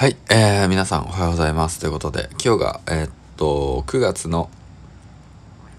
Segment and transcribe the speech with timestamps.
[0.00, 1.78] はい、えー、皆さんおはようございます。
[1.78, 4.48] ということで、今日が、えー、っと、9月の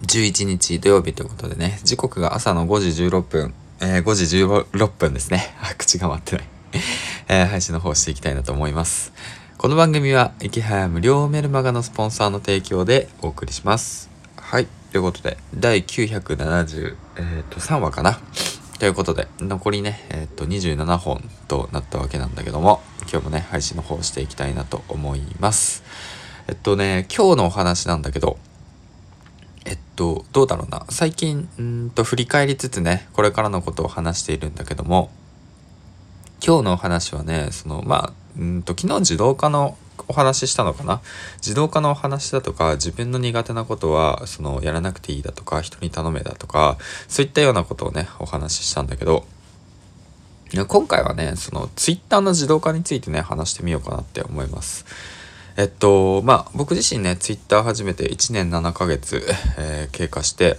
[0.03, 5.55] 11日土曜日ということでね、時刻が朝の5時16分、えー、5時16分ですね。
[5.67, 6.45] あ、口が回ってない
[7.29, 9.11] えー、配信の方していきたいなと思います。
[9.57, 14.11] この番組は、駅早無料メルマガのスポンサーの提供でお送りします。
[14.37, 18.19] はい、ということで、第973、えー、話かな。
[18.77, 25.83] ということで、残りね、えっ、と、27本となったわけなんだけども、今日もね、配信の方していきたいなと思います。
[26.47, 28.37] えっとね、今日のお話なんだけど、
[29.65, 30.85] えっと、どうだろうな。
[30.87, 35.09] 最近う、んと振り返りつつね、これからのことを話しているんだけども、
[36.41, 41.01] 今日のお話はね、その、まあ、うんと、昨日自動化のお話ししたのかな
[41.37, 49.25] 自動化のお話だとか自分の苦手なことはそのやらなくていいだとか人に頼めだとかそういったようなことをねお話ししたんだけど
[50.53, 54.85] 今回はねそのツイッターの自動化についてね話してみようかなって思います。
[55.57, 59.23] えっとまあ僕自身ねツイッター始めて1年7ヶ月、
[59.57, 60.57] えー、経過して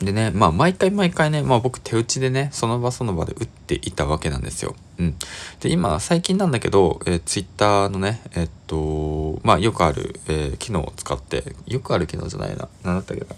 [0.00, 4.76] でね、まあ毎回毎回ね、まあ僕手打ちでね、その場その場で打っていたわけなんですよ。
[4.98, 5.14] うん。
[5.60, 12.68] で、今最近なんだけど、えー、ツイッターのね、えっと、まあよくある、えー、機能を使って、よくある機能じゃないな。
[12.84, 13.34] 何だったっけな。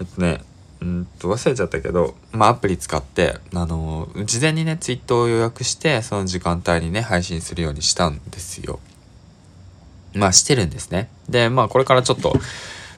[0.00, 0.40] えっとね、
[0.80, 8.80] うんと忘れちゃったけど、まあアプリ使って、あのー、事前にね、ツイートを予約して、その時間帯にね、配信するようにしたんですよ。
[10.14, 11.10] まあしてるんですね。
[11.28, 12.34] で、まあこれからちょっと、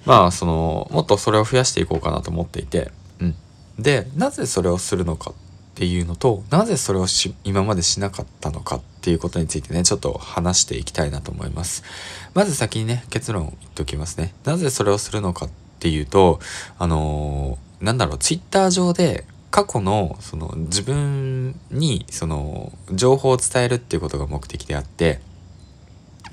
[0.04, 3.34] まあそのもっとそれを増やしていこうかなと思っていて、うん、
[3.78, 5.34] でなぜそれをするのかっ
[5.74, 11.82] ていうのとなぜそれをし今までしなかったのかっていうことについてねちょっと話していきたいなと思います
[12.34, 16.40] まず先にね結論を言っておきますねなぜそれをするのかっていうと
[16.78, 25.20] あのー、なんだろうツイッター上で過去のその自分にその情報を伝えるっていうことが目的であって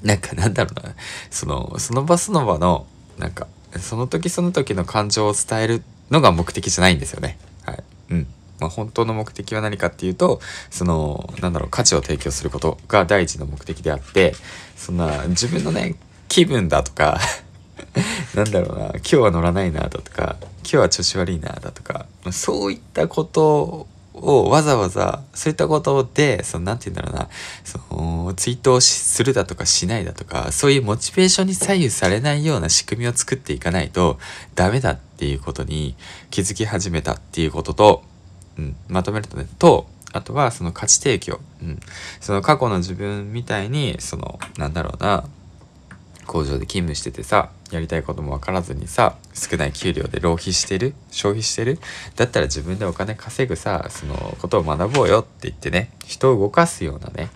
[0.03, 0.95] なんかなんだろうな
[1.29, 3.47] そのその場その場のなんか
[3.77, 7.37] その時その時の感情を伝えるのが目的じゃないんですよね。
[7.65, 7.83] はい。
[8.11, 8.27] うん。
[8.59, 14.33] まあ、本当の目的は何かっていうと、その、なんだろう、価値を提供することが第一の目的であって、
[14.75, 15.95] そんな、自分のね、
[16.27, 17.19] 気分だとか
[18.39, 23.87] なんだろうな、今日は乗らないなだとか、今日は調子悪いなだとか、そういったこと
[24.21, 27.29] をわざわざそういったことでその何て言うんだろうな
[27.63, 34.19] そのツイートをするだとかしないだとかそういうモチベーションに左右されないような仕組みを作っていかないと
[34.55, 35.95] ダメだっていうことに
[36.29, 38.03] 気づき始めたっていうことと、
[38.57, 41.79] うん、まとめるとねとあとはその価値提供、うん、
[42.19, 45.23] その過去の自分みたいにそのなんだろうな
[46.29, 51.79] 工場で勤務しててさやりたいことも分からずにさ少ない給料で浪費してる消費してる
[52.15, 57.31] だったら自分でお金稼ぐさそのことを学ぼうよって言ってね人を動かすようなね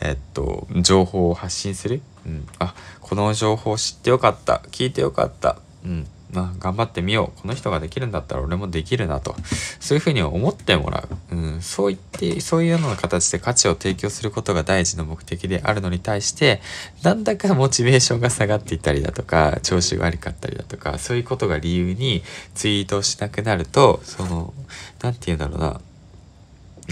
[0.00, 7.40] えっと情報を発信する、うん、あこの情報知ってよかった聞いてよかった、うん、まあ、頑張ってみよう。
[7.40, 9.34] この人ができるんだったら俺もできるなと。
[9.80, 16.60] そういうふうに思ってもらう、うん、そう言ってそういうような形で価値を提供することが第一の目的であるのに対して
[17.02, 22.22] なんだかモチベーションが下がっていたりだとか調子が悪かったりだとかそういうことが理由に
[22.54, 24.54] ツイートをしなくなるとその
[25.02, 25.80] 何て言うんだろうな。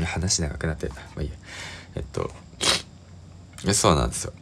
[0.06, 1.34] 話長くなってるなまあいいや。
[1.96, 2.30] えっと
[3.74, 4.32] そうなんですよ。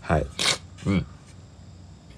[0.00, 0.26] はい。
[0.86, 1.06] うん。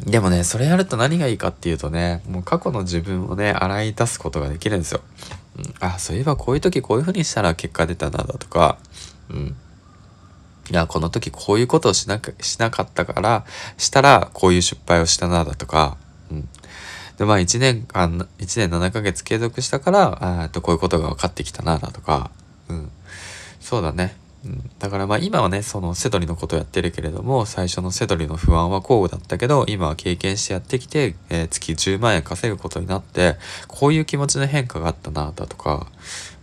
[0.05, 5.01] でもね、それやると何がいいかっていうとね、もう過去の自分をね、洗い出すことができるんですよ。
[5.57, 8.79] うん、あ、そういえばこういう時こういう風にしたら結果出たなだとか、
[9.31, 9.57] うん。
[10.71, 13.45] いや、この時こういうことをしなく、しなかったから、
[13.77, 15.97] したらこういう失敗をしたなだとか、
[16.31, 16.49] うん。
[17.17, 22.31] で、まあ1年間、1年7ヶ月継続したから、あとこういうことが分かってきたなだとか、
[22.69, 22.91] うん。
[23.61, 24.15] そうだね。
[24.79, 33.37] だからまあ今はねそのセドリのことやってるけれども最初のセドリの不安は交互だったけど今は経験してやってきて、えー、月10万円稼ぐことになって
[33.67, 35.89] こういう気持ちの変化があったなだとか、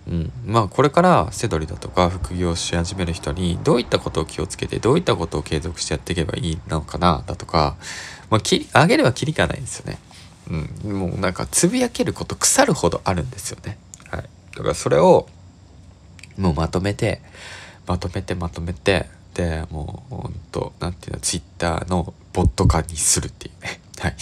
[0.09, 7.77] うん、まあこれからセドリだとか副業し始める人にどういったことを気をつけてどういったことを継続してやっていけばいいのかなだとか、
[8.29, 9.99] まあ、き上げればきりがないんですよね。
[10.83, 13.77] うん、もうなんかつぶやけること腐るほどあるんですよね。
[14.11, 14.25] はい、
[14.55, 15.27] だからそれを
[16.37, 17.21] もうまとめて
[17.85, 23.79] まとめてまとめてでもうほんと何ていうのツイッターのボット化にするっていうね。
[23.99, 24.15] はい。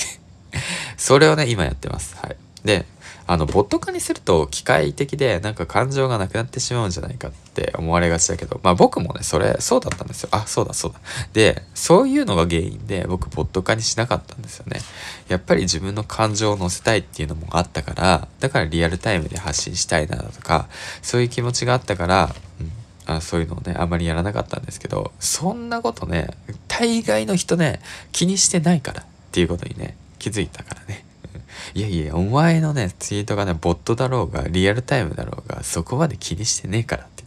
[0.98, 2.16] それをね今やってます。
[2.18, 2.36] はい。
[2.66, 2.86] で
[3.26, 10.30] あのボット化にすると機械的でなんか感情がなくなってしまうんじゃないかって思われがちだけどまあ僕もねそれそうだったんですよ。
[10.32, 11.00] あそうだそうだ。
[11.32, 14.82] でそういうのが原因で僕ボット化にしなかったんですよね。
[15.30, 20.68] やっぱり自分の感情を乗せたいっていうのもあったからだからリアルタイムで発信したいなとか
[21.02, 22.72] そういう気持ちがあったから、うん
[23.06, 26.30] あそういうのをねあまりやらなかったんですけどそんなことね
[26.68, 31.06] 大概の人ね気にしてないからっていうことにね気づいたからね。
[31.76, 37.24] いやいやお前のねツイートがねボットだろうがリアルタイムだろうがそこまで気にしてねえからって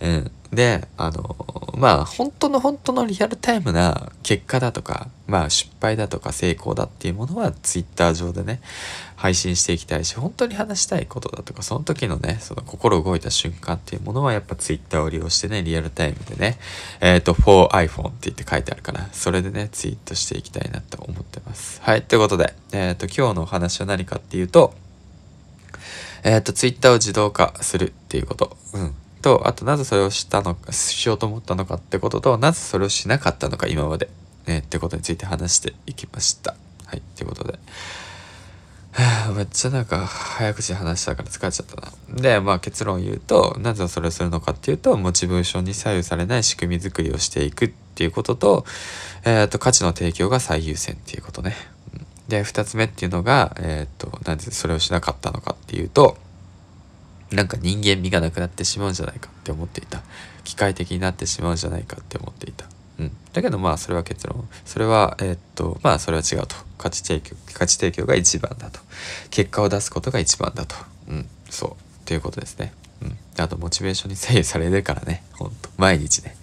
[0.00, 1.36] 言って、うん、で、あの、
[1.76, 8.60] まあ、本当の本当のリアルタイムな結果だとか、まあ、失敗だとか成功だっていうものは、ツイッター上でね、
[9.16, 16.58] 配信していきたいし、本当に話したいことだとか、その時のね、その心動いた瞬間っていうものは、やっぱツイッターを利用してね、リアルタイムでね、
[17.00, 19.08] えっ、ー、と、for iPhone って言って書いてあるかな。
[19.12, 21.80] それでね、ツイートしていきたいなと思ってます。
[21.82, 24.72] はい、ということで、えっ、ー、と、今日のお話は何かっていうと、
[26.22, 28.56] えっ、ー、と、ツイッターを自動化するっていうこと。
[28.72, 28.94] うん。
[29.18, 34.08] とあとなぜそれをしたのかしようと思ったのかってこととなぜそれをしなかったのか今まで、
[34.46, 36.54] ね、ってことについて話していきました。
[36.86, 37.58] はいということで。
[39.36, 41.92] めっちゃなんか早口で話したから疲れちゃったな。
[42.20, 48.64] でまあ結論言うとなぜそれをするのかっていうとモチベーションに左右されない仕組み作りをしていくっていうことと,、
[49.24, 51.54] えーと、価値の提供が最優先っていうことね。
[52.28, 56.16] で2つ目っていうのが、えっ、ー、となぜそれをしなかったのかっていうと
[57.30, 60.02] なんか人間味がなくなってしまうんじゃないかって思っていた。
[60.44, 62.64] 機械的になってしまうんじゃないかって思っていた、
[62.98, 64.48] うん、だけどまあそれは結論。
[64.64, 66.56] それはえー、っとまあそれは違うと。
[66.78, 68.80] 価値提供価値提供が一番だと。
[69.30, 70.74] 結果を出すことが一番だと。
[71.08, 71.28] うん。
[71.50, 71.70] そう。
[71.72, 71.74] っ
[72.06, 72.72] ていうことですね。
[73.02, 75.22] うん、あとモチベーションに左右されるからね。
[75.32, 76.36] ほんと毎日ね。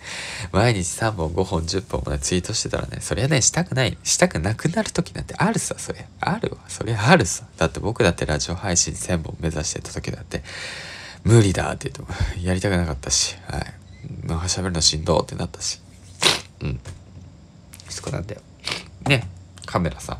[0.53, 3.97] 毎日3本5本10本もねツイートしてたらねそりゃねしたくない。
[4.03, 6.07] したくなくなる時なんてあるさそれ。
[6.21, 6.57] あるわ。
[6.69, 7.45] そりゃあるさ。
[7.57, 10.41] だって僕だってラジオ配信1000本目指してた時だって
[11.25, 13.65] 無理だって言ってもやりたくなかったしはい。
[14.23, 15.81] まあ喋るのしんどってなったし。
[16.61, 16.79] うん。
[17.89, 18.41] そこなんだよ。
[19.07, 19.27] ね
[19.65, 20.19] カメラさ、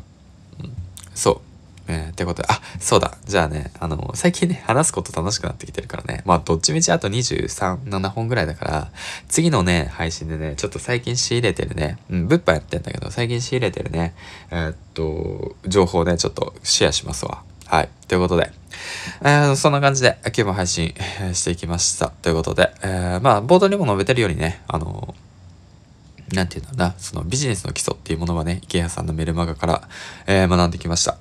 [0.60, 0.72] うん、
[1.14, 1.55] そう。
[1.88, 3.16] えー、ってことで、あ、そうだ。
[3.24, 6.22] じゃあね、あの、最近ね、話すこと楽しくなってきてるからね。
[6.24, 8.90] まあ、どっちみちあと23、7本ぐらいだから、
[9.28, 14.14] 次のね、配信でね、ちょっと最近仕入れてるね、うん、物販やってんだけど、最近仕入れてるね、
[14.50, 17.42] えー、っと、情報ね、ちょっとシェアしますわ。
[17.66, 17.88] はい。
[18.08, 18.52] ということで、
[19.22, 20.94] えー、そんな感じで、今日も配信
[21.32, 22.10] していきました。
[22.10, 25.14] ということで、えー、まあ、冒頭にも述べてるようにね、あの
[26.32, 29.88] なんていうんだろうな、そのビジネスの基礎っていうものはね、池谷さんのメルマガから、
[30.26, 31.16] えー、学んできました。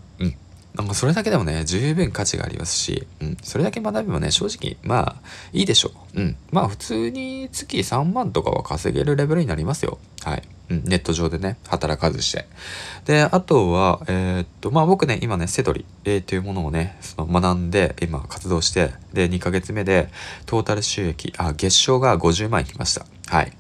[0.76, 5.22] なんかそれだけでもね、十分価値がありますし、うん、それだけ学べばね、正直、まあ、
[5.54, 6.20] いいでしょう。
[6.20, 6.36] うん。
[6.52, 9.98] まあ、普通に月3万とかは稼げるレベルになりますよ。
[10.24, 10.44] はい。
[10.70, 12.48] うん、ネット上でね、働かずして。
[13.06, 20.10] で、あとは、えー、っと、まあ僕ね、今ね、セドリ、えー、というものをね、その学んで、今活動して、で、2ヶ月目で、
[20.46, 23.06] トータル収益、あ、月賞が50万いきました。
[23.28, 23.54] はい。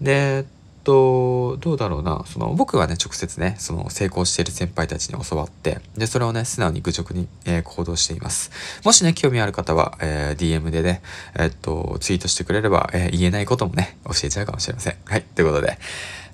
[0.00, 0.44] で、
[0.84, 8.50] と、どうだろうな、その、僕はね、直接ね、その、成功している先輩たちに教わって、で、それをね、素直に愚直に、えー、行動しています。
[8.84, 11.02] もしね、興味ある方は、えー、DM でね、
[11.34, 14.96] えー、っと、ツイートしてくれれば、え言えないこともね、教えちゃうかもしれません。
[15.04, 15.78] はい、ということで、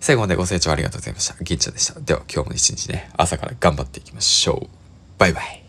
[0.01, 1.35] 最後までご清聴ありがとうございました。
[1.43, 1.99] 銀ちゃんでした。
[2.01, 4.69] では、今日も一日ね、朝から頑張っていきましょう。
[5.19, 5.60] バイバイ。